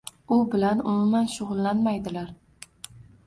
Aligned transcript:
u 0.35 0.37
bilan 0.53 0.79
umuman 0.91 1.29
shug‘ullanmaydilar 1.35 2.33